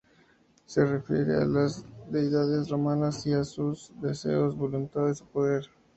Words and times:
Se 0.65 0.83
refiere 0.83 1.35
a 1.35 1.45
las 1.45 1.85
deidades 2.09 2.69
romanas, 2.69 3.23
y 3.27 3.33
a 3.33 3.43
sus 3.43 3.91
deseos, 4.01 4.53
su 4.53 4.57
voluntad, 4.59 5.13
su 5.13 5.27
poder. 5.27 5.67